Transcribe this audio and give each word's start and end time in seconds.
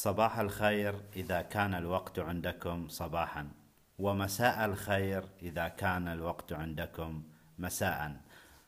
صباح 0.00 0.38
الخير 0.38 0.94
إذا 1.16 1.42
كان 1.42 1.74
الوقت 1.74 2.18
عندكم 2.18 2.88
صباحا 2.88 3.48
ومساء 3.98 4.64
الخير 4.64 5.24
إذا 5.42 5.68
كان 5.68 6.08
الوقت 6.08 6.52
عندكم 6.52 7.22
مساء. 7.58 8.16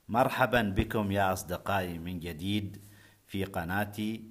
مرحبا 0.09 0.63
بكم 0.63 1.13
يا 1.13 1.33
أصدقائي 1.33 1.99
من 1.99 2.21
جديد 2.21 2.81
في 3.27 3.45
قناتي 3.45 4.25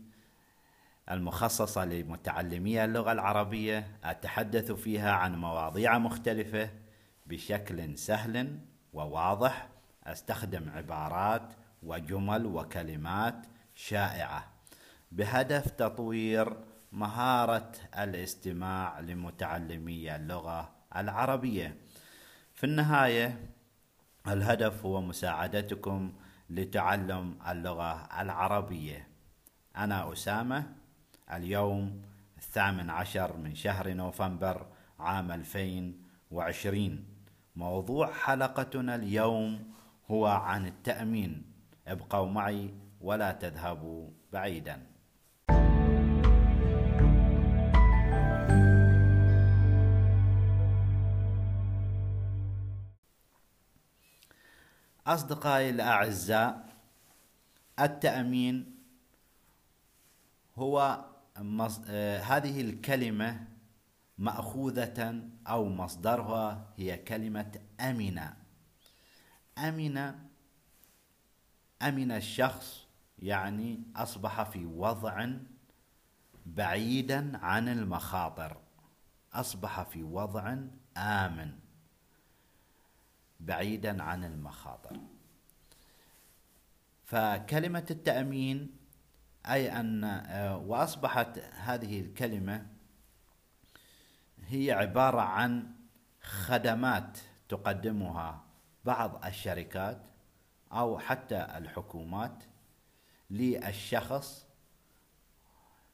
المخصصة 1.11 1.85
لمتعلمي 1.85 2.85
اللغة 2.85 3.11
العربية. 3.11 3.97
أتحدث 4.03 4.71
فيها 4.71 5.11
عن 5.11 5.35
مواضيع 5.35 5.97
مختلفة 5.97 6.69
بشكل 7.25 7.97
سهل 7.97 8.59
وواضح. 8.93 9.69
أستخدم 10.03 10.69
عبارات 10.69 11.53
وجمل 11.83 12.45
وكلمات 12.45 13.45
شائعة. 13.75 14.51
بهدف 15.11 15.71
تطوير 15.71 16.70
مهارة 16.91 17.71
الاستماع 17.97 18.99
لمتعلمي 18.99 20.15
اللغة 20.15 20.71
العربية. 20.95 21.77
في 22.53 22.63
النهاية 22.63 23.49
الهدف 24.27 24.85
هو 24.85 25.01
مساعدتكم 25.01 26.13
لتعلم 26.49 27.39
اللغة 27.47 28.21
العربية. 28.21 29.07
أنا 29.77 30.13
أسامة. 30.13 30.73
اليوم 31.33 32.01
الثامن 32.37 32.89
عشر 32.89 33.37
من 33.37 33.55
شهر 33.55 33.93
نوفمبر 33.93 34.65
عام 34.99 35.31
2020 35.31 37.05
موضوع 37.55 38.13
حلقتنا 38.13 38.95
اليوم 38.95 39.73
هو 40.11 40.27
عن 40.27 40.65
التأمين. 40.67 41.51
ابقوا 41.87 42.29
معي 42.29 42.73
ولا 43.01 43.31
تذهبوا 43.31 44.09
بعيدا. 44.33 44.90
أصدقائي 55.13 55.69
الأعزاء 55.69 56.69
التأمين 57.79 58.75
هو 60.55 61.05
مص... 61.39 61.81
آه 61.89 62.19
هذه 62.19 62.61
الكلمة 62.61 63.47
مأخوذة 64.17 65.21
أو 65.47 65.69
مصدرها 65.69 66.67
هي 66.77 66.97
كلمة 66.97 67.51
أمن 67.79 68.19
أمن 69.57 69.97
أمن 71.81 72.11
الشخص 72.11 72.87
يعني 73.19 73.83
أصبح 73.95 74.43
في 74.43 74.65
وضع 74.65 75.27
بعيدا 76.45 77.37
عن 77.37 77.67
المخاطر. 77.67 78.57
أصبح 79.33 79.83
في 79.83 80.03
وضع 80.03 80.57
آمن. 80.97 81.60
بعيدا 83.41 84.03
عن 84.03 84.23
المخاطر. 84.23 84.99
فكلمة 87.03 87.85
التأمين 87.91 88.77
أي 89.45 89.79
أن 89.79 90.03
آه، 90.03 90.57
وأصبحت 90.57 91.39
هذه 91.39 92.01
الكلمة 92.01 92.67
هي 94.47 94.71
عبارة 94.71 95.21
عن 95.21 95.73
خدمات 96.21 97.17
تقدمها 97.49 98.43
بعض 98.85 99.25
الشركات 99.25 100.01
أو 100.71 100.99
حتى 100.99 101.47
الحكومات 101.57 102.43
للشخص. 103.29 104.45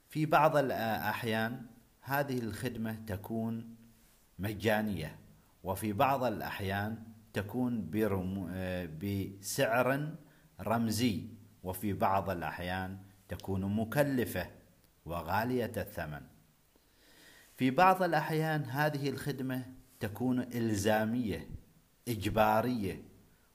في 0.10 0.26
بعض 0.26 0.58
الأحيان 0.58 1.66
هذه 2.02 2.40
الخدمة 2.40 2.96
تكون 3.08 3.76
مجانية 4.40 5.20
وفي 5.64 5.94
بعض 5.94 6.24
الأحيان 6.24 7.04
تكون 7.38 7.90
بسعر 9.02 10.16
رمزي. 10.62 11.28
وفي 11.64 11.94
بعض 11.94 12.30
الأحيان 12.30 12.98
تكون 13.28 13.76
مكلفة 13.76 14.52
وغالية 15.06 15.72
الثمن. 15.78 16.22
في 17.58 17.72
بعض 17.72 18.04
الأحيان 18.04 18.64
هذه 18.64 19.10
الخدمة 19.10 19.66
تكون 20.00 20.40
إلزامية 20.40 21.50
إجبارية. 22.08 23.04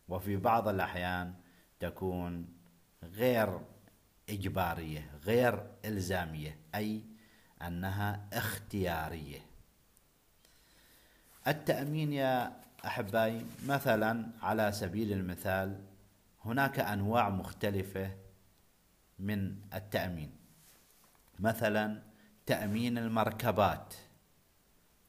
وفي 0.09 0.37
بعض 0.37 0.69
الأحيان 0.69 1.35
تكون 1.81 2.49
غير 3.03 3.61
إجبارية 4.29 5.11
غير 5.25 5.67
إلزامية 5.85 6.59
أي 6.75 7.03
أنها 7.63 8.29
اختيارية. 8.33 9.41
التأمين 11.47 12.13
يا 12.13 12.63
أحبائي 12.85 13.47
مثلا 13.67 14.27
على 14.43 14.73
سبيل 14.73 15.13
المثال 15.13 15.81
هناك 16.45 16.79
أنواع 16.79 17.31
مختلفة 17.31 18.11
من 19.19 19.57
التأمين. 19.75 20.31
مثلا 21.39 22.03
تأمين 22.47 22.99
المركبات. 22.99 23.95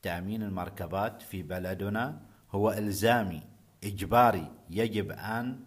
تأمين 0.01 0.43
المركبات 0.43 1.21
في 1.21 1.43
بلدنا 1.43 2.21
هو 2.51 2.71
إلزامي 2.71 3.41
إجباري 3.83 4.51
يجب 4.69 5.11
أن 5.11 5.65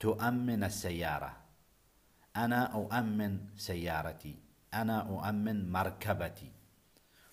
تؤمن 0.00 0.64
السيارة. 0.64 1.36
أنا 2.36 2.74
أؤمن 2.74 3.40
سيارتي. 3.56 4.36
أنا 4.74 5.00
أؤمن 5.00 5.72
مركبتي. 5.72 6.52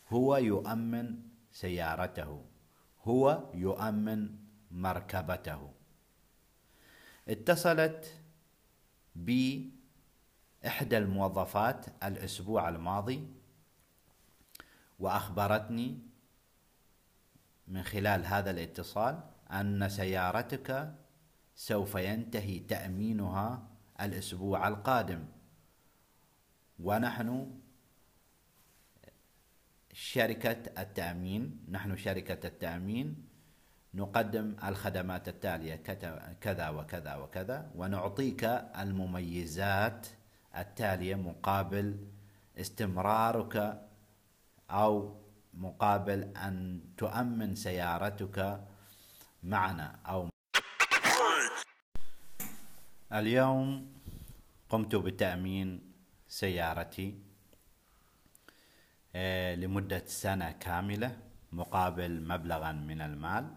هو 0.09 0.37
يؤمن 0.37 1.19
سيارته. 1.51 2.45
هو 3.07 3.49
يؤمن 3.53 4.35
مركبته. 4.71 5.71
اتصلت 7.27 8.21
بي 9.15 9.71
إحدى 10.67 10.97
الموظفات 10.97 11.85
الأسبوع 12.03 12.69
الماضي 12.69 13.27
وأخبرتني 14.99 15.99
من 17.67 17.83
خلال 17.83 18.25
هذا 18.25 18.51
الاتصال 18.51 19.23
أن 19.51 19.89
سيارتك 19.89 20.93
سوف 21.55 21.95
ينتهي 21.95 22.59
تأمينها 22.59 23.67
الأسبوع 24.01 24.67
القادم. 24.67 25.25
ونحن 26.79 27.51
شركة 29.97 30.81
التأمين 30.81 31.65
نحن 31.69 31.97
شركة 31.97 32.47
التأمين 32.47 33.25
نقدم 33.93 34.55
الخدمات 34.63 35.27
التالية 35.27 35.75
كذا 36.41 36.69
وكذا 36.69 37.15
وكذا 37.15 37.71
ونعطيك 37.75 38.43
المميزات 38.77 40.07
التالية 40.57 41.15
مقابل 41.15 41.97
استمرارك 42.57 43.81
أو 44.69 45.17
مقابل 45.53 46.19
أن 46.37 46.81
تؤمن 46.97 47.55
سيارتك 47.55 48.61
معنا 49.43 49.99
أو 50.05 50.29
اليوم 53.13 53.87
قمت 54.69 54.95
بتأمين 54.95 55.93
سيارتي. 56.27 57.26
لمدة 59.55 60.03
سنة 60.05 60.51
كاملة 60.51 61.17
مقابل 61.51 62.27
مبلغا 62.27 62.71
من 62.71 63.01
المال. 63.01 63.55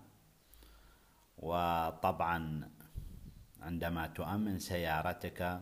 وطبعا 1.37 2.71
عندما 3.61 4.07
تؤمن 4.07 4.59
سيارتك 4.59 5.61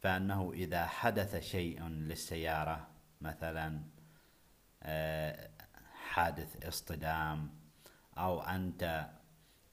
فإنه 0.00 0.52
إذا 0.52 0.86
حدث 0.86 1.36
شيء 1.36 1.82
للسيارة 1.82 2.88
مثلا 3.20 3.80
آه، 4.82 5.50
حادث 6.10 6.66
اصطدام 6.66 7.50
أو 8.18 8.42
أنت 8.42 9.10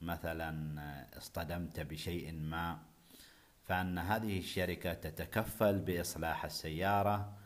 مثلا 0.00 1.08
اصطدمت 1.16 1.80
بشيء 1.80 2.32
ما 2.32 2.78
فإن 3.64 3.98
هذه 3.98 4.38
الشركة 4.38 4.92
تتكفل 4.94 5.78
بإصلاح 5.78 6.44
السيارة. 6.44 7.37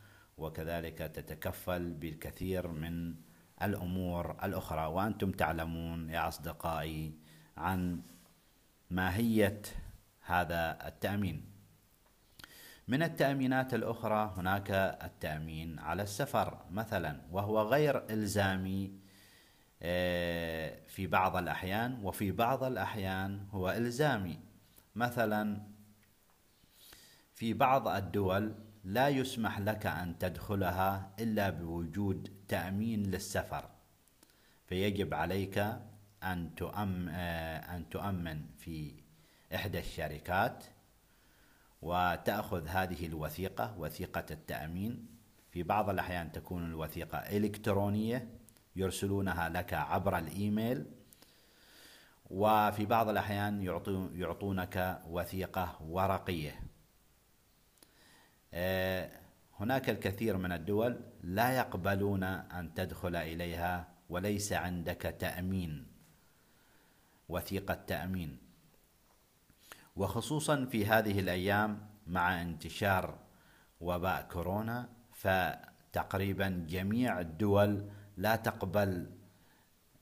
وكذلك 0.42 0.98
تتكفل 0.98 1.94
بالكثير 1.94 2.68
من 2.68 3.14
الأمور 3.62 4.36
الأخرى. 4.44 4.86
وأنتم 4.86 5.30
تعلمون 5.30 6.10
يا 6.10 6.28
أصدقائي 6.28 7.14
عن 7.56 8.02
ماهية 8.90 9.62
هذا 10.20 10.78
التأمين. 10.86 11.52
من 12.88 13.02
التأمينات 13.02 13.74
الأخرى 13.74 14.34
هناك 14.36 14.70
التأمين 15.04 15.78
على 15.78 16.02
السفر 16.02 16.64
مثلا 16.70 17.20
وهو 17.30 17.62
غير 17.62 18.10
إلزامي 18.10 18.92
آه، 19.82 20.78
في 20.88 21.06
بعض 21.06 21.36
الأحيان 21.36 21.98
وفي 22.02 22.32
بعض 22.32 22.64
الأحيان 22.64 23.46
هو 23.50 23.70
إلزامي. 23.70 24.38
مثلا 24.94 25.62
في 27.34 27.52
بعض 27.52 27.88
الدول 27.88 28.54
لا 28.84 29.08
يسمح 29.08 29.58
لك 29.58 29.86
أن 29.86 30.18
تدخلها 30.18 31.10
إلا 31.20 31.50
بوجود 31.50 32.30
تأمين 32.48 33.02
للسفر 33.02 33.70
فيجب 34.66 35.14
عليك 35.14 35.58
أن 36.22 36.54
تؤمن, 36.54 37.08
أن 37.08 37.88
تؤمن 37.88 38.46
في 38.58 38.94
إحدى 39.54 39.78
الشركات 39.78 40.64
وتأخذ 41.82 42.66
هذه 42.66 43.06
الوثيقة 43.06 43.78
وثيقة 43.78 44.26
التأمين. 44.30 45.06
في 45.50 45.62
بعض 45.62 45.90
الأحيان 45.90 46.32
تكون 46.32 46.64
الوثيقة 46.64 47.18
إلكترونية 47.18 48.28
يرسلونها 48.76 49.48
لك 49.48 49.74
عبر 49.74 50.18
الإيميل 50.18 50.86
وفي 52.30 52.86
بعض 52.86 53.08
الأحيان 53.08 53.62
يعطونك 54.14 55.02
وثيقة 55.08 55.78
ورقية. 55.82 56.71
هناك 59.60 59.90
الكثير 59.90 60.36
من 60.36 60.52
الدول 60.52 61.00
لا 61.22 61.56
يقبلون 61.56 62.22
أن 62.24 62.74
تدخل 62.74 63.16
إليها 63.16 63.88
وليس 64.08 64.52
عندك 64.52 65.16
تأمين 65.20 65.86
وثيقة 67.28 67.74
تأمين. 67.74 68.38
وخصوصا 69.96 70.64
في 70.64 70.86
هذه 70.86 71.20
الأيام 71.20 71.86
مع 72.06 72.42
انتشار 72.42 73.18
وباء 73.80 74.28
كورونا 74.32 74.88
فتقريبا 75.12 76.66
جميع 76.68 77.20
الدول 77.20 77.90
لا 78.16 78.36
تقبل 78.36 79.10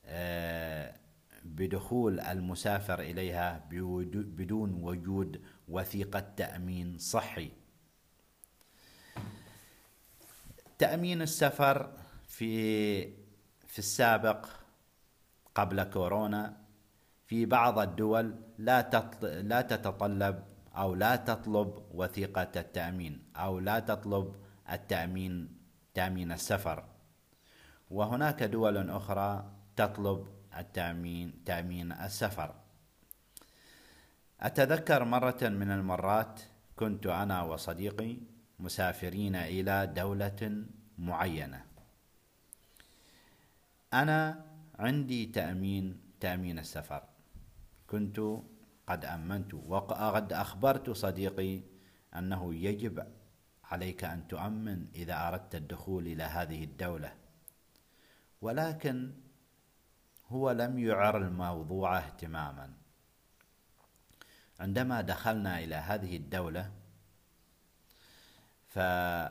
آه، 0.05 0.95
بدخول 1.43 2.19
المسافر 2.19 2.99
إليها 2.99 3.67
بدون 4.13 4.73
وجود 4.83 5.41
وثيقة 5.67 6.19
تأمين 6.19 6.97
صحي. 6.97 7.51
تأمين 10.81 11.21
السفر 11.21 11.93
في 12.27 12.53
في 13.67 13.79
السابق 13.79 14.45
قبل 15.55 15.83
كورونا 15.83 16.57
في 17.25 17.45
بعض 17.45 17.79
الدول 17.79 18.35
لا 18.57 18.89
لا 19.21 19.61
تتطلب 19.61 20.43
أو 20.75 20.95
لا 20.95 21.15
تطلب 21.15 21.69
وثيقة 21.93 22.51
التأمين 22.55 23.23
أو 23.35 23.59
لا 23.59 23.79
تطلب 23.79 24.35
التأمين 24.71 25.57
تأمين 25.93 26.31
السفر. 26.31 26.83
وهناك 27.91 28.43
دول 28.43 28.89
أخرى 28.89 29.51
تطلب 29.75 30.27
التأمين 30.57 31.43
تأمين 31.45 31.91
السفر. 31.91 32.55
أتذكر 34.41 35.03
مرة 35.03 35.41
من 35.41 35.71
المرات 35.71 36.41
كنت 36.75 37.05
أنا 37.07 37.41
وصديقي 37.41 38.30
مسافرين 38.61 39.35
إلى 39.35 39.87
دولة 39.87 40.65
معينة. 40.97 41.65
أنا 43.93 44.45
عندي 44.79 45.25
تأمين 45.25 46.01
تأمين 46.19 46.59
السفر. 46.59 47.03
كنت 47.87 48.21
قد 48.87 49.05
أمنت 49.05 49.53
وقد 49.53 50.33
أخبرت 50.33 50.89
صديقي 50.89 51.61
أنه 52.15 52.55
يجب 52.55 53.07
عليك 53.63 54.03
أن 54.03 54.27
تؤمن 54.27 54.87
إذا 54.95 55.27
أردت 55.27 55.55
الدخول 55.55 56.07
إلى 56.07 56.23
هذه 56.23 56.63
الدولة. 56.63 57.13
ولكن 58.41 59.11
هو 60.27 60.51
لم 60.51 60.79
يعر 60.79 61.17
الموضوع 61.17 61.97
اهتماما. 61.97 62.73
عندما 64.59 65.01
دخلنا 65.01 65.59
إلى 65.59 65.75
هذه 65.75 66.17
الدولة 66.17 66.71
فموظف 68.71 69.27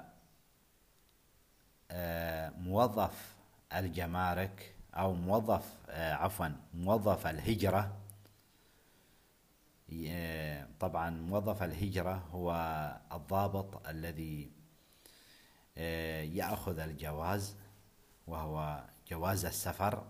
آه، 3.73 3.79
الجمارك 3.79 4.75
أو 4.95 5.15
موظف 5.15 5.77
آه، 5.89 6.15
عفوا 6.15 6.49
موظف 6.75 7.27
الهجرة 7.27 7.97
آه، 10.07 10.69
طبعا 10.81 11.11
موظف 11.11 11.63
الهجرة 11.63 12.29
هو 12.33 12.53
الضابط 13.13 13.87
الذي 13.89 14.51
يأخذ 16.37 16.79
الجواز 16.79 17.57
وهو 18.27 18.85
جواز 19.09 19.45
السفر 19.45 20.07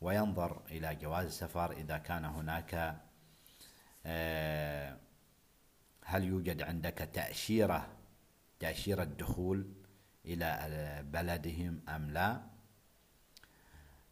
وينظر 0.00 0.62
إلى 0.70 0.94
جواز 0.94 1.26
السفر 1.26 1.72
إذا 1.72 1.98
كان 1.98 2.24
هناك 2.24 2.96
هل 6.08 6.24
يوجد 6.24 6.62
عندك 6.62 7.10
تأشيرة 7.12 7.88
تأشيرة 8.60 9.04
دخول 9.04 9.66
إلى 10.24 11.02
بلدهم 11.12 11.80
أم 11.88 12.10
لا؟ 12.10 12.40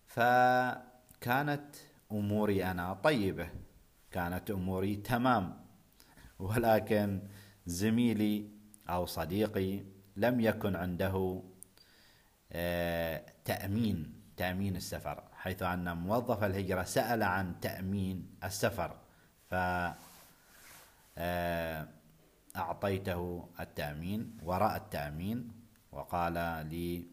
فكانت 0.06 1.76
أموري 2.12 2.64
أنا 2.64 2.94
طيبة 2.94 3.48
كانت 4.10 4.50
أموري 4.50 4.96
تمام 4.96 5.64
ولكن 6.38 7.22
زميلي 7.66 8.50
أو 8.88 9.06
صديقي 9.06 9.84
لم 10.16 10.40
يكن 10.40 10.76
عنده 10.76 11.42
آه، 12.52 13.24
تأمين 13.44 14.22
تأمين 14.36 14.76
السفر 14.76 15.24
حيث 15.32 15.62
أن 15.62 15.96
موظف 15.96 16.44
الهجرة 16.44 16.82
سأل 16.82 17.22
عن 17.22 17.60
تأمين 17.60 18.36
السفر 18.44 18.96
ف 19.50 19.54
أعطيته 22.56 23.48
التأمين 23.60 24.38
وراء 24.42 24.76
التأمين 24.76 25.52
وقال 25.92 26.34
لي 26.70 27.06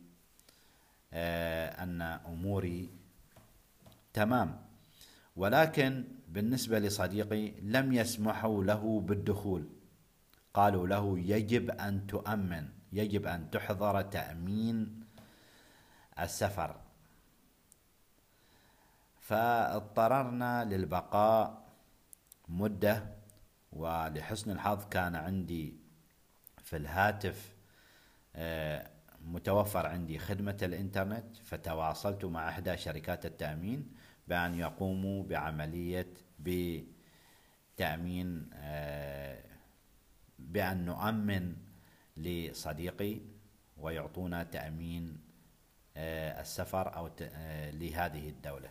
آه، 1.13 1.83
أن 1.83 2.01
أموري 2.01 2.89
تمام. 4.13 4.62
ولكن 5.36 6.03
بالنسبة 6.27 6.80
لصديقي 6.80 7.51
لم 7.62 7.94
يسمحوا 7.94 8.63
له 8.63 8.83
بالدخول. 9.00 9.69
قالوا 10.54 10.88
له 10.88 11.19
يجب 11.19 11.71
أن 11.71 12.07
تؤمن 12.07 12.69
يجب 12.94 13.27
أن 13.27 13.51
تحضر 13.51 14.01
تأمين 14.01 15.04
السفر. 16.19 16.75
فاضطررنا 19.21 20.65
للبقاء 20.65 21.62
مدة 22.50 23.20
ولحسن 23.71 24.51
الحظ 24.51 24.89
كان 24.89 25.15
عندي 25.15 25.75
في 26.63 26.77
الهاتف 26.77 27.56
آه، 28.35 28.90
متوفر 29.21 29.87
عندي 29.87 30.19
خدمة 30.19 30.57
الإنترنت 30.61 31.37
فتواصلت 31.37 32.25
مع 32.25 32.49
إحدى 32.49 32.78
شركات 32.78 33.25
التأمين 33.25 33.92
بأن 34.28 34.56
يقوموا 34.56 35.23
بعملية 35.23 36.13
بتأمين 36.40 38.49
آه، 38.54 39.44
بأن 40.40 40.85
نؤمن 40.85 41.56
لصديقي 42.18 43.19
ويعطونا 43.78 44.44
تأمين 44.44 45.18
آه، 45.97 46.42
السفر 46.42 46.95
أو 46.95 47.09
لهذه 47.73 48.30
الدولة. 48.30 48.69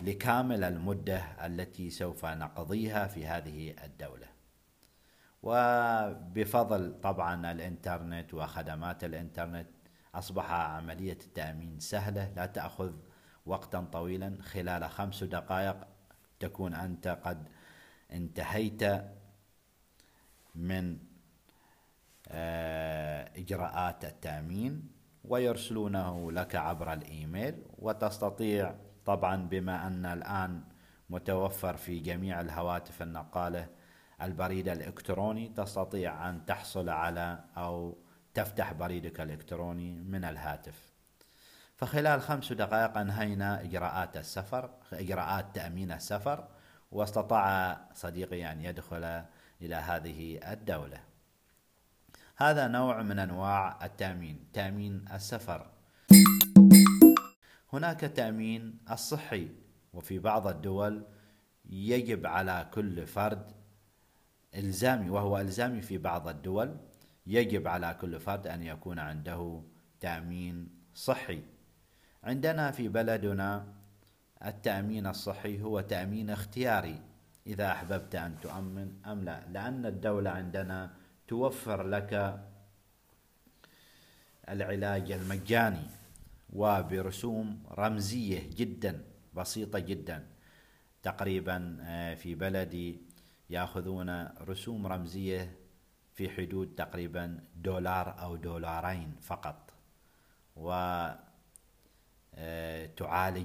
لكامل 0.00 0.64
المدة 0.64 1.46
التي 1.46 1.90
سوف 1.90 2.24
نقضيها 2.24 3.06
في 3.06 3.26
هذه 3.26 3.74
الدولة. 3.84 4.26
وبفضل 5.42 7.00
طبعا 7.02 7.52
الإنترنت 7.52 8.34
وخدمات 8.34 9.04
الإنترنت 9.04 9.68
أصبح 10.14 10.50
عملية 10.50 11.12
التأمين 11.12 11.80
سهلة 11.80 12.32
لا 12.36 12.46
تأخذ 12.46 12.92
وقتا 13.46 13.80
طويلا. 13.92 14.42
خلال 14.42 14.90
خمس 14.90 15.24
دقائق 15.24 15.76
تكون 16.40 16.74
أنت 16.74 17.08
قد 17.08 17.48
انتهيت 18.12 18.82
من 20.54 20.98
آه، 22.28 23.30
إجراءات 23.36 24.04
التأمين 24.04 24.88
ويرسلونه 25.24 26.32
لك 26.32 26.56
عبر 26.56 26.92
الإيميل 26.92 27.62
وتستطيع 27.78 28.74
طبعا 29.06 29.36
بما 29.36 29.86
أن 29.86 30.06
الآن 30.06 30.62
متوفر 31.10 31.76
في 31.76 31.98
جميع 31.98 32.40
الهواتف 32.40 33.02
النقالة 33.02 33.68
البريد 34.22 34.68
الإلكتروني 34.68 35.48
تستطيع 35.48 36.28
أن 36.28 36.46
تحصل 36.46 36.88
على 36.88 37.44
أو 37.56 37.98
تفتح 38.34 38.72
بريدك 38.72 39.20
الإلكتروني 39.20 39.94
من 39.94 40.24
الهاتف. 40.24 40.92
فخلال 41.76 42.22
خمس 42.22 42.52
دقائق 42.52 42.98
أنهينا 42.98 43.60
إجراءات 43.60 44.16
السفر 44.16 44.70
إجراءات 44.92 45.54
تأمين 45.54 45.92
السفر 45.92 46.48
واستطاع 46.92 47.78
صديقي 47.94 48.52
أن 48.52 48.60
يدخل 48.60 49.22
إلى 49.62 49.74
هذه 49.74 50.52
الدولة. 50.52 51.00
هذا 52.36 52.68
نوع 52.68 53.02
من 53.02 53.18
أنواع 53.18 53.84
التأمين 53.84 54.46
تأمين 54.52 55.04
السفر. 55.14 55.75
هناك 57.76 58.00
تأمين 58.00 58.78
الصحي 58.90 59.48
وفي 59.94 60.18
بعض 60.18 60.46
الدول 60.46 61.04
يجب 61.70 62.26
على 62.26 62.66
كل 62.74 63.06
فرد 63.06 63.52
إلزامي 64.54 65.10
وهو 65.10 65.38
إلزامي 65.38 65.80
في 65.80 65.98
بعض 65.98 66.28
الدول 66.28 66.76
يجب 67.26 67.68
على 67.68 67.96
كل 68.00 68.20
فرد 68.20 68.46
أن 68.46 68.62
يكون 68.62 68.98
عنده 68.98 69.62
تأمين 70.00 70.68
صحي. 70.94 71.42
عندنا 72.24 72.70
في 72.70 72.88
بلدنا 72.88 73.66
التأمين 74.44 75.06
الصحي 75.06 75.62
هو 75.62 75.80
تأمين 75.80 76.30
اختياري 76.30 77.00
إذا 77.46 77.72
أحببت 77.72 78.14
أن 78.14 78.40
تؤمن 78.40 78.92
أم 79.06 79.24
لا 79.24 79.42
لأن 79.48 79.86
الدولة 79.86 80.30
عندنا 80.30 80.90
توفر 81.28 81.82
لك 81.82 82.40
العلاج 84.48 85.12
المجاني. 85.12 85.86
وبرسوم 86.56 87.62
رمزية 87.70 88.50
جدا 88.56 89.04
بسيطة 89.34 89.78
جدا. 89.78 90.26
تقريبا 91.02 91.78
آه، 91.80 92.14
في 92.14 92.34
بلدي 92.34 93.00
يأخذون 93.50 94.24
رسوم 94.40 94.86
رمزية 94.86 95.56
في 96.14 96.28
حدود 96.28 96.74
تقريبا 96.74 97.40
دولار 97.56 98.20
أو 98.22 98.36
دولارين 98.36 99.16
فقط. 99.22 99.72
وتعالج 100.56 101.20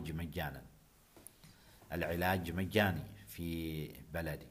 آه، 0.10 0.14
مجانا. 0.14 0.62
العلاج 1.94 2.52
مجاني 2.52 3.04
في 3.28 3.88
بلدي. 4.14 4.48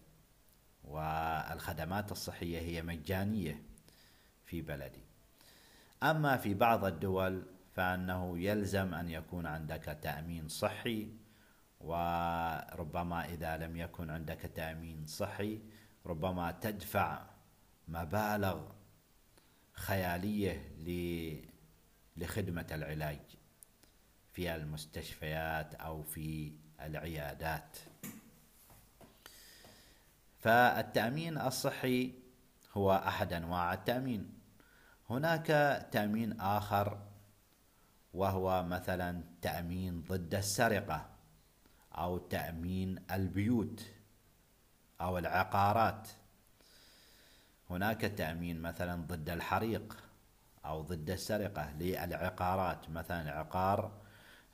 والخدمات 0.85 2.13
الصحية 2.13 2.59
هي 2.59 2.83
مجانية 2.83 3.63
في 4.45 4.63
بلدي. 4.63 5.03
أما 6.03 6.37
في 6.37 6.55
بعض 6.55 6.85
الدول 6.85 7.43
فأنه 7.75 8.39
يلزم 8.39 8.95
أن 8.95 9.09
يكون 9.09 9.47
عندك 9.47 9.99
تأمين 10.03 10.49
صحي 10.49 11.09
وربما 11.81 13.25
إذا 13.25 13.57
لم 13.57 13.77
يكن 13.77 14.11
عندك 14.11 14.41
تأمين 14.41 15.07
صحي 15.07 15.61
ربما 16.07 16.51
تدفع 16.51 17.27
مبالغ 17.89 18.61
خيالية 19.73 20.73
لخدمة 22.17 22.67
العلاج 22.71 23.21
في 24.33 24.55
المستشفيات 24.55 25.75
أو 25.75 26.03
في 26.03 26.53
العيادات. 26.81 27.79
فالتأمين 30.39 31.39
الصحي 31.39 32.13
هو 32.73 32.93
أحد 32.93 33.33
أنواع 33.33 33.73
التأمين. 33.73 34.41
هناك 35.11 35.47
تأمين 35.93 36.41
آخر 36.41 37.10
وهو 38.15 38.63
مثلا 38.63 39.23
تأمين 39.43 40.03
ضد 40.09 40.35
السرقة 40.35 41.07
أو 41.93 42.19
تأمين 42.19 43.05
البيوت 43.11 43.83
أو 45.01 45.19
العقارات. 45.19 46.09
هناك 47.71 48.01
تأمين 48.01 48.61
مثلا 48.61 48.95
ضد 49.07 49.31
الحريق 49.31 49.97
أو 50.65 50.83
ضد 50.83 51.11
السرقة 51.11 51.73
للعقارات. 51.79 52.91
مثلا 52.91 53.31
عقار 53.31 53.93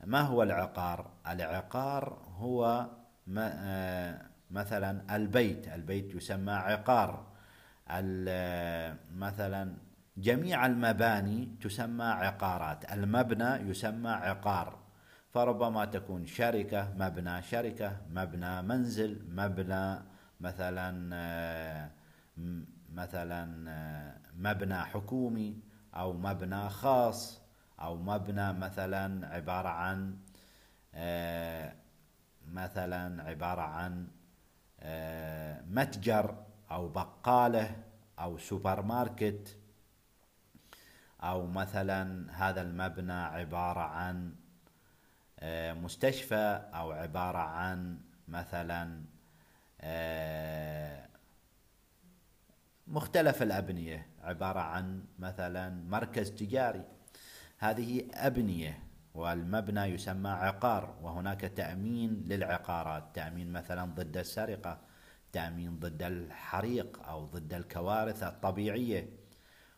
ما 0.04 0.20
هو 0.20 0.42
العقار؟ 0.42 1.10
العقار 1.26 2.18
هو 2.38 2.86
آه، 3.38 4.22
مثلا 4.50 5.16
البيت. 5.16 5.68
البيت 5.68 6.14
يسمى 6.14 6.52
عقار. 6.52 7.26
مثلا 9.10 9.76
جميع 10.16 10.66
المباني 10.66 11.56
تسمى 11.60 12.04
عقارات. 12.04 12.92
المبنى 12.92 13.70
يسمى 13.70 14.10
عقار. 14.10 14.86
فربما 15.36 15.84
تكون 15.84 16.26
شركة 16.26 16.92
مبنى 16.96 17.42
شركة 17.42 17.96
مبنى 18.10 18.62
منزل 18.62 19.20
مبنى 19.28 19.98
مثلا 20.40 21.10
آه، 21.14 21.90
مثلا 22.92 23.70
آه، 23.70 24.16
مبنى 24.36 24.78
حكومي 24.78 25.60
أو 25.94 26.12
مبنى 26.12 26.68
خاص 26.68 27.40
أو 27.80 27.96
مبنى 27.96 28.52
مثلا 28.52 29.26
عبارة 29.34 29.68
عن 29.68 30.16
آه، 30.94 31.74
مثلا 32.52 33.22
عبارة 33.22 33.62
عن 33.62 34.08
متجر 35.70 36.34
أو 36.70 36.88
بقالة 36.88 37.76
أو 38.18 38.38
سوبر 38.38 38.82
ماركت 38.82 39.56
أو 41.20 41.46
مثلا 41.46 42.26
هذا 42.32 42.62
المبنى 42.62 43.12
عبارة 43.12 43.80
عن 43.80 44.34
آه، 45.40 45.72
مستشفى 45.72 46.62
أو 46.74 46.92
عبارة 46.92 47.38
عن 47.38 47.98
مثلا 48.28 49.02
آه، 49.80 51.08
مختلف 52.86 53.42
الأبنية 53.42 54.06
عبارة 54.22 54.60
عن 54.60 55.04
مثلا 55.18 55.70
مركز 55.88 56.30
تجاري. 56.30 56.84
هذه 57.58 58.06
أبنية 58.14 58.82
والمبنى 59.14 59.80
يسمى 59.80 60.30
عقار 60.30 60.94
وهناك 61.02 61.40
تأمين 61.40 62.24
للعقارات 62.26 63.04
تأمين 63.14 63.52
مثلا 63.52 63.84
ضد 63.84 64.16
السرقة 64.16 64.78
تأمين 65.32 65.78
ضد 65.78 66.02
الحريق 66.02 67.08
أو 67.08 67.24
ضد 67.26 67.54
الكوارث 67.54 68.22
الطبيعية. 68.22 69.08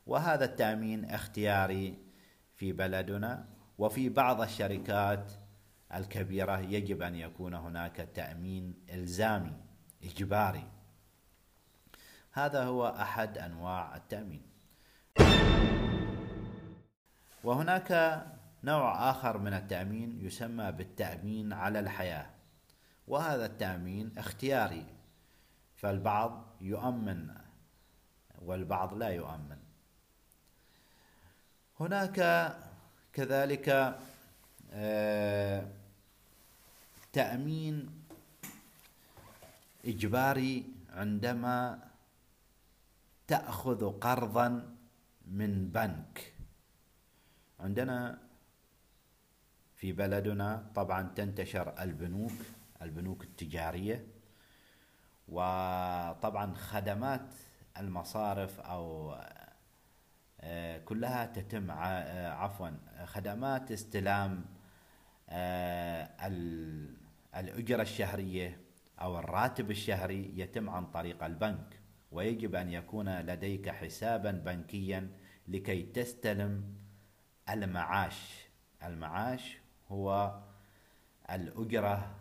وهذا 0.08 0.44
التأمين 0.44 1.04
اختياري 1.04 1.98
في 2.54 2.72
بلدنا 2.72 3.48
وفي 3.78 4.08
بعض 4.08 4.40
الشركات 4.40 5.32
الكبيرة 5.94 6.58
يجب 6.58 7.02
أن 7.02 7.14
يكون 7.14 7.54
هناك 7.54 7.96
تأمين 8.14 8.74
إلزامي 8.92 9.52
إجباري. 10.04 10.68
هذا 12.32 12.64
هو 12.64 12.86
أحد 12.88 13.38
أنواع 13.38 13.96
التأمين. 13.96 14.42
وهناك 17.44 18.22
نوع 18.64 19.10
آخر 19.10 19.38
من 19.38 19.54
التأمين 19.54 20.26
يسمى 20.26 20.72
بالتأمين 20.72 21.52
على 21.52 21.80
الحياة. 21.80 22.30
وهذا 23.06 23.46
التأمين 23.46 24.18
اختياري 24.18 24.86
فالبعض 25.76 26.56
يؤمن 26.60 27.34
والبعض 28.38 28.94
لا 28.94 29.08
يؤمن. 29.08 29.67
هناك 31.80 32.18
كذلك 33.12 33.99
آه، 34.73 35.68
تأمين 37.12 38.04
إجباري 39.85 40.64
عندما 40.90 41.88
تأخذ 43.26 43.99
قرضا 44.00 44.76
من 45.26 45.68
بنك. 45.68 46.35
عندنا 47.61 48.18
في 49.76 49.92
بلدنا 49.92 50.70
طبعا 50.75 51.02
تنتشر 51.16 51.82
البنوك 51.82 52.32
البنوك 52.82 53.23
التجارية 53.25 54.06
وطبعا 55.28 56.54
خدمات 56.54 57.35
المصارف 57.78 58.61
أو 58.61 59.14
كلها 60.85 61.26
تتم 61.26 61.71
آه، 61.71 62.28
عفوا. 62.28 62.71
خدمات 63.04 63.73
استلام 63.73 64.45
آه، 65.28 66.09
الأجرة 67.37 67.83
الشهرية 67.83 68.61
أو 69.00 69.18
الراتب 69.18 69.71
الشهري 69.71 70.33
يتم 70.37 70.71
عن 70.71 70.87
طريق 70.87 71.25
البنك 71.25 71.80
ويجب 72.12 72.54
أن 72.54 72.71
يكون 72.71 73.21
لديك 73.21 73.68
حسابا 73.68 74.30
بنكيا 74.30 75.11
لكي 75.49 75.83
تستلم 75.83 76.75
المعاش. 77.50 78.49
المعاش 78.83 79.59
هو 79.88 80.38
الأجرة 81.30 82.14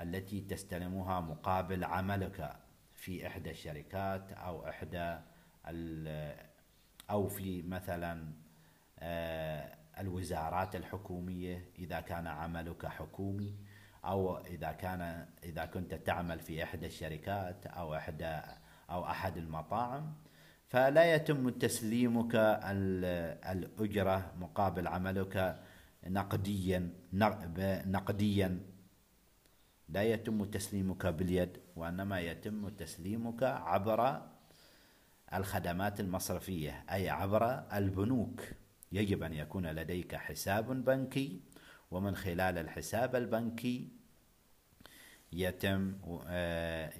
التي 0.00 0.40
تستلمها 0.40 1.20
مقابل 1.20 1.84
عملك 1.84 2.56
في 2.94 3.26
إحدى 3.26 3.50
الشركات 3.50 4.32
أو 4.32 4.68
إحدى 4.68 5.18
أو 7.12 7.28
في 7.28 7.62
مثلا 7.62 8.32
آه، 8.98 9.74
الوزارات 9.98 10.76
الحكومية 10.76 11.64
إذا 11.78 12.00
كان 12.00 12.26
عملك 12.26 12.86
حكومي 12.86 13.54
أو 14.04 14.38
إذا 14.38 14.72
كان 14.72 15.26
إذا 15.44 15.64
كنت 15.64 15.94
تعمل 15.94 16.40
في 16.40 16.62
إحدى 16.62 16.86
الشركات 16.86 17.66
أو 17.66 17.94
إحدى 17.94 18.40
أو 18.90 19.04
أحد 19.04 19.36
المطاعم. 19.36 20.14
فلا 20.68 21.14
يتم 21.14 21.48
تسليمك 21.50 22.34
الأجرة 23.52 24.32
مقابل 24.40 24.86
عملك 24.86 25.60
نقديا 26.06 26.90
نقديا. 27.86 28.60
لا 29.88 30.02
يتم 30.02 30.44
تسليمك 30.44 31.06
باليد 31.06 31.58
وإنما 31.76 32.20
يتم 32.20 32.68
تسليمك 32.68 33.42
عبر 33.42 34.22
الخدمات 35.34 36.00
المصرفية 36.00 36.84
أي 36.90 37.10
عبر 37.10 37.64
البنوك. 37.72 38.42
يجب 38.92 39.22
أن 39.22 39.32
يكون 39.32 39.66
لديك 39.66 40.14
حساب 40.14 40.84
بنكي 40.84 41.40
ومن 41.90 42.16
خلال 42.16 42.58
الحساب 42.58 43.16
البنكي 43.16 43.88
يتم 45.32 45.98
آه، 46.26 46.92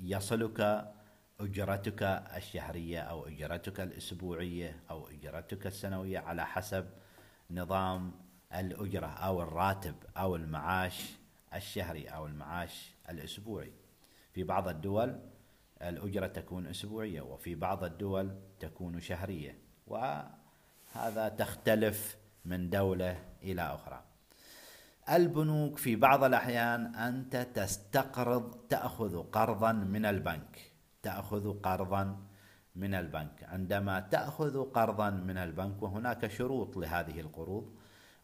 يصلك 0.00 0.92
أجرتك 1.40 2.02
الشهرية 2.36 3.00
أو 3.00 3.26
أجرتك 3.26 3.80
الأسبوعية 3.80 4.80
أو 4.90 5.08
أجرتك 5.08 5.66
السنوية 5.66 6.18
على 6.18 6.46
حسب 6.46 6.86
نظام 7.50 8.12
الأجرة 8.54 9.06
أو 9.06 9.42
الراتب 9.42 9.94
أو 10.16 10.36
المعاش 10.36 11.16
الشهري 11.54 12.06
أو 12.06 12.26
المعاش 12.26 12.94
الأسبوعي. 13.10 13.72
في 14.32 14.42
بعض 14.42 14.68
الدول 14.68 15.20
الأجرة 15.82 16.26
تكون 16.26 16.66
أسبوعية 16.66 17.20
وفي 17.20 17.54
بعض 17.54 17.84
الدول 17.84 18.36
تكون 18.60 19.00
شهرية 19.00 19.58
وهذا 19.86 21.28
تختلف 21.38 22.16
من 22.44 22.70
دولة 22.70 23.24
إلى 23.42 23.62
أخرى. 23.62 24.02
البنوك 25.10 25.78
في 25.78 25.96
بعض 25.96 26.24
الأحيان 26.24 26.94
أنت 26.94 27.36
تستقرض 27.36 28.54
تأخذ 28.68 29.22
قرضا 29.22 29.72
من 29.72 30.06
البنك 30.06 30.72
تأخذ 31.02 31.60
قرضا 31.60 32.16
من 32.76 32.94
البنك. 32.94 33.44
عندما 33.44 34.00
تأخذ 34.00 34.64
قرضا 34.70 35.10
من 35.10 35.38
البنك 35.38 35.82
وهناك 35.82 36.26
شروط 36.26 36.76
لهذه 36.76 37.20
القروض. 37.20 37.74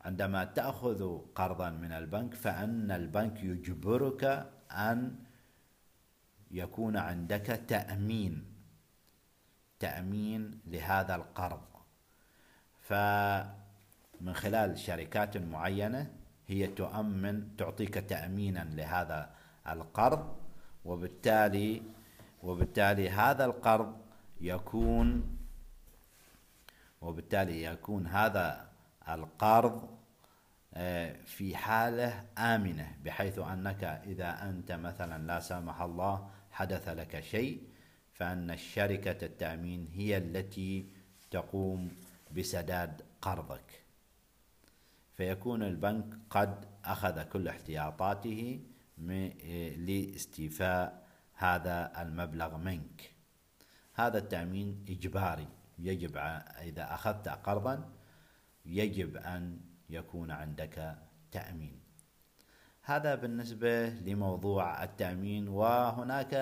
عندما 0.04 0.44
تأخذ 0.44 1.18
قرضا 1.34 1.70
من 1.70 1.92
البنك 1.92 2.34
فأن 2.34 2.90
البنك 2.90 3.42
يجبرك 3.42 4.50
أن 4.70 5.27
يكون 6.50 6.96
عندك 6.96 7.60
تأمين 7.68 8.44
تأمين 9.78 10.60
لهذا 10.66 11.14
القرض. 11.14 11.60
فمن 12.80 14.34
خلال 14.34 14.78
شركات 14.78 15.36
معينة 15.36 16.10
هي 16.46 16.66
تؤمن 16.66 17.56
تعطيك 17.56 17.94
تأمينا 17.94 18.64
لهذا 18.64 19.30
القرض 19.68 20.36
وبالتالي 20.84 21.82
وبالتالي 22.42 23.10
هذا 23.10 23.44
القرض 23.44 23.96
يكون 24.40 25.38
وبالتالي 27.00 27.62
يكون 27.62 28.06
هذا 28.06 28.68
القرض 29.08 29.97
في 31.24 31.56
حالة 31.56 32.24
آمنة 32.38 32.96
بحيث 33.04 33.38
أنك 33.38 33.84
إذا 33.84 34.48
أنت 34.50 34.72
مثلا 34.72 35.26
لا 35.26 35.40
سمح 35.40 35.80
الله 35.80 36.30
حدث 36.50 36.88
لك 36.88 37.20
شيء 37.20 37.62
فأن 38.12 38.50
الشركة 38.50 39.26
التأمين 39.26 39.88
هي 39.92 40.16
التي 40.16 40.86
تقوم 41.30 41.90
بسداد 42.36 43.02
قرضك. 43.22 43.82
فيكون 45.16 45.62
البنك 45.62 46.04
قد 46.30 46.64
أخذ 46.84 47.22
كل 47.22 47.48
احتياطاته 47.48 48.60
لاستيفاء 49.76 51.06
هذا 51.34 52.02
المبلغ 52.02 52.56
منك. 52.56 53.10
هذا 53.94 54.18
التأمين 54.18 54.84
إجباري. 54.88 55.48
يجب 55.78 56.16
إذا 56.62 56.94
أخذت 56.94 57.28
قرضا 57.28 57.90
يجب 58.66 59.16
أن 59.16 59.60
يكون 59.90 60.30
عندك 60.30 60.96
تأمين. 61.30 61.80
هذا 62.82 63.14
بالنسبة 63.14 63.88
لموضوع 63.88 64.84
التأمين 64.84 65.48
وهناك 65.48 66.34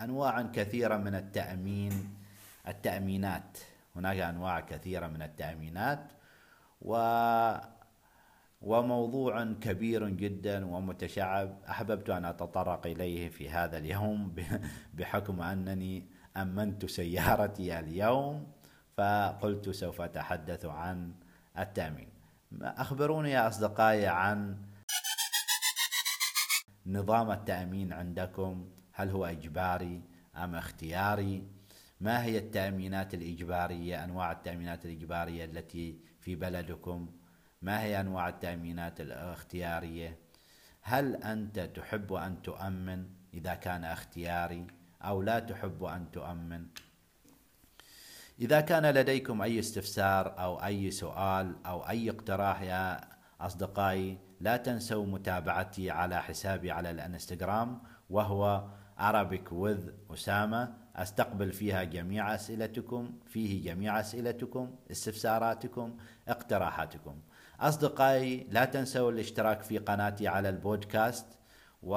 أنواع 0.00 0.42
كثيرة 0.42 0.96
من 0.96 1.14
التأمين 1.14 2.14
التأمينات. 2.68 3.58
هناك 3.96 4.18
أنواع 4.18 4.60
كثيرة 4.60 5.06
من 5.06 5.22
التأمينات 5.22 6.12
و 6.82 6.94
وموضوع 8.62 9.44
كبير 9.44 10.08
جدا 10.08 10.66
ومتشعب. 10.66 11.58
أحببت 11.70 12.10
أن 12.10 12.24
أتطرق 12.24 12.86
إليه 12.86 13.28
في 13.28 13.50
هذا 13.50 13.78
اليوم 13.78 14.34
بحكم 14.98 15.40
أنني 15.40 16.06
أمنت 16.36 16.86
سيارتي 16.86 17.78
اليوم 17.78 18.46
فقلت 18.96 19.70
سوف 19.70 20.00
أتحدث 20.00 20.64
عن 20.64 21.12
التأمين. 21.58 22.17
أخبروني 22.62 23.30
يا 23.30 23.48
أصدقائي 23.48 24.06
عن 24.06 24.56
نظام 26.86 27.30
التأمين 27.30 27.92
عندكم. 27.92 28.68
هل 28.92 29.10
هو 29.10 29.24
إجباري 29.24 30.02
أم 30.36 30.54
اختياري؟ 30.54 31.48
ما 32.00 32.24
هي 32.24 32.38
التأمينات 32.38 33.14
الإجبارية 33.14 34.04
أنواع 34.04 34.32
التأمينات 34.32 34.84
الإجبارية 34.84 35.44
التي 35.44 35.98
في 36.20 36.34
بلدكم؟ 36.34 37.08
ما 37.62 37.82
هي 37.82 38.00
أنواع 38.00 38.28
التأمينات 38.28 39.00
الاختيارية؟ 39.00 40.18
هل 40.82 41.16
أنت 41.16 41.58
تحب 41.60 42.12
أن 42.12 42.42
تؤمن 42.42 43.06
إذا 43.34 43.54
كان 43.54 43.84
اختياري 43.84 44.66
أو 45.02 45.22
لا 45.22 45.38
تحب 45.38 45.84
أن 45.84 46.10
تؤمن؟ 46.10 46.66
إذا 48.40 48.60
كان 48.60 48.86
لديكم 48.86 49.42
أي 49.42 49.58
استفسار 49.58 50.38
أو 50.38 50.64
أي 50.64 50.90
سؤال 50.90 51.56
أو 51.66 51.88
أي 51.88 52.10
اقتراح 52.10 52.62
يا 52.62 53.00
أصدقائي 53.40 54.18
لا 54.40 54.56
تنسوا 54.56 55.06
متابعتي 55.06 55.90
على 55.90 56.22
حسابي 56.22 56.70
على 56.70 56.90
الإنستغرام 56.90 57.80
وهو 58.10 58.64
Arabic 58.98 59.50
with 59.50 60.12
أسامة. 60.12 60.74
أستقبل 60.96 61.52
فيها 61.52 61.82
جميع 61.84 62.34
أسئلتكم 62.34 63.12
فيه 63.26 63.64
جميع 63.64 64.00
أسئلتكم 64.00 64.70
استفساراتكم 64.90 65.96
اقتراحاتكم. 66.28 67.14
أصدقائي 67.60 68.46
لا 68.50 68.64
تنسوا 68.64 69.10
الاشتراك 69.10 69.62
في 69.62 69.78
قناتي 69.78 70.28
على 70.28 70.48
البودكاست 70.48 71.26
و 71.82 71.96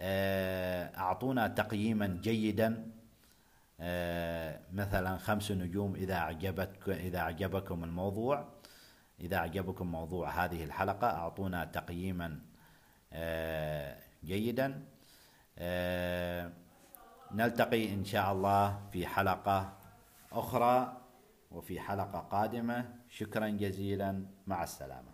آه، 0.00 0.96
أعطونا 0.96 1.48
تقييما 1.48 2.06
جيدا. 2.06 2.93
مثلا 4.72 5.18
خمس 5.18 5.50
نجوم 5.50 5.94
إذا 5.94 6.14
أعجبتكم 6.14 6.92
إذا 6.92 7.18
أعجبكم 7.18 7.84
الموضوع 7.84 8.48
إذا 9.20 9.36
أعجبكم 9.36 9.86
موضوع 9.86 10.44
هذه 10.44 10.64
الحلقة 10.64 11.06
أعطونا 11.06 11.64
تقييما 11.64 12.40
آه، 13.12 13.96
جيدا. 14.24 14.84
نلتقي 17.32 17.94
إن 17.94 18.04
شاء 18.04 18.32
الله 18.32 18.80
في 18.92 19.06
حلقة 19.06 19.78
أخرى 20.32 21.00
وفي 21.50 21.80
حلقة 21.80 22.18
قادمة. 22.18 22.94
شكرا 23.08 23.48
جزيلا. 23.48 24.26
مع 24.46 24.62
السلامة. 24.62 25.13